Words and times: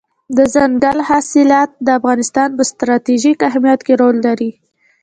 دځنګل 0.37 0.97
حاصلات 1.09 1.69
د 1.85 1.87
افغانستان 1.99 2.49
په 2.57 2.63
ستراتیژیک 2.71 3.39
اهمیت 3.49 3.79
کې 3.85 3.93
رول 4.01 4.15
لري. 4.27 4.51